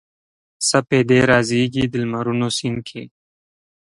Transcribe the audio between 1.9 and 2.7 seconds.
د لمرونو